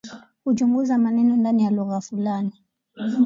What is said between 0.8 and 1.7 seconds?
maneno ndani